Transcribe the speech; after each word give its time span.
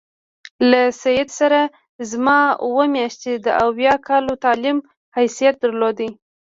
له 0.69 0.81
سید 1.01 1.27
سره 1.39 1.61
زما 2.11 2.39
اووه 2.65 2.85
میاشتې 2.95 3.31
د 3.45 3.47
اویا 3.65 3.93
کالو 4.07 4.33
تعلیم 4.45 4.77
حیثیت 5.17 5.55
درلود. 5.63 5.97